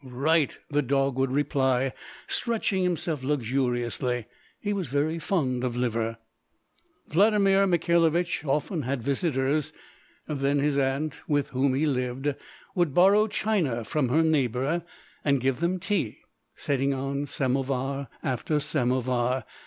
"Right!" 0.03 0.57
the 0.67 0.81
dog 0.81 1.15
would 1.19 1.29
reply, 1.31 1.93
stretching 2.25 2.81
himself 2.83 3.23
luxuriously. 3.23 4.25
He 4.59 4.73
was 4.73 4.87
very 4.87 5.19
fond 5.19 5.63
of 5.63 5.75
liver. 5.75 6.17
Vladimir 7.09 7.67
Mikhailovich 7.67 8.43
often 8.43 8.81
had 8.81 9.03
visitors. 9.03 9.71
Then 10.27 10.57
his 10.57 10.75
aunt, 10.75 11.19
with 11.27 11.51
whom 11.51 11.75
he 11.75 11.85
lived, 11.85 12.33
would 12.73 12.95
borrow 12.95 13.27
china 13.27 13.83
from 13.83 14.09
her 14.09 14.23
neighbour, 14.23 14.83
and 15.23 15.39
give 15.39 15.59
them 15.59 15.77
tea, 15.79 16.21
setting 16.55 16.95
on 16.95 17.27
samovar 17.27 18.07
after 18.23 18.59
samovar. 18.59 19.43